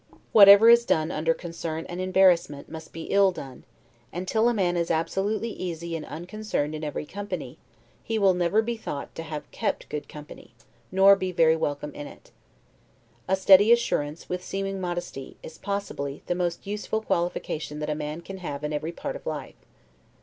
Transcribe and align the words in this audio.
Whatever 0.31 0.67
is 0.67 0.83
done 0.83 1.11
under 1.11 1.31
concern 1.35 1.85
and 1.85 2.01
embarrassment, 2.01 2.67
must 2.67 2.91
be 2.91 3.03
ill 3.11 3.31
done, 3.31 3.65
and, 4.11 4.27
till 4.27 4.49
a 4.49 4.51
man 4.51 4.75
is 4.75 4.89
absolutely 4.89 5.51
easy 5.51 5.95
and 5.95 6.07
unconcerned 6.07 6.73
in 6.73 6.83
every 6.83 7.05
company, 7.05 7.59
he 8.03 8.17
will 8.17 8.33
never 8.33 8.63
be 8.63 8.75
thought 8.75 9.13
to 9.13 9.21
have 9.21 9.51
kept 9.51 9.89
good 9.89 10.09
company, 10.09 10.55
nor 10.91 11.15
be 11.15 11.31
very 11.31 11.55
welcome 11.55 11.93
in 11.93 12.07
it. 12.07 12.31
A 13.27 13.35
steady 13.35 13.71
assurance, 13.71 14.27
with 14.27 14.43
seeming 14.43 14.81
modesty, 14.81 15.37
is 15.43 15.59
possibly 15.59 16.23
the 16.25 16.33
most 16.33 16.65
useful 16.65 17.01
qualification 17.01 17.77
that 17.77 17.87
a 17.91 17.93
man 17.93 18.21
can 18.21 18.37
have 18.39 18.63
in 18.63 18.73
every 18.73 18.91
part 18.91 19.15
of 19.15 19.27
life. 19.27 19.53